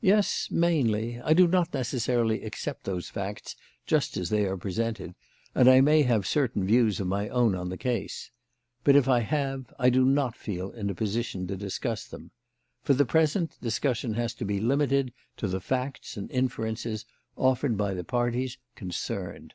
[0.00, 1.20] "Yes, mainly.
[1.20, 5.14] I do not necessarily accept those facts just as they are presented,
[5.54, 8.30] and I may have certain views of my own on the case.
[8.82, 12.30] But if I have, I do not feel in a position to discuss them.
[12.82, 17.04] For the present, discussion has to be limited to the facts and inferences
[17.36, 19.52] offered by the parties concerned."